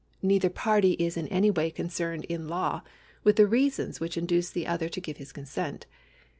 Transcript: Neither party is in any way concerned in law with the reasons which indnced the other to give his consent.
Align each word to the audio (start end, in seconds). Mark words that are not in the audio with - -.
Neither 0.23 0.49
party 0.49 0.93
is 0.93 1.15
in 1.15 1.27
any 1.27 1.51
way 1.51 1.69
concerned 1.69 2.25
in 2.25 2.47
law 2.47 2.81
with 3.23 3.35
the 3.35 3.45
reasons 3.45 3.99
which 3.99 4.15
indnced 4.17 4.53
the 4.53 4.65
other 4.65 4.89
to 4.89 4.99
give 4.99 5.17
his 5.17 5.31
consent. 5.31 5.85